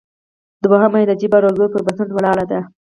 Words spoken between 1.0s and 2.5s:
یې د جبر او زور پر بنسټ ولاړه